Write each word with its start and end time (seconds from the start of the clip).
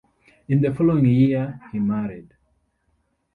In 0.47 0.61
the 0.63 0.73
following 0.73 1.05
year 1.05 1.61
he 1.71 1.77
married. 1.77 2.33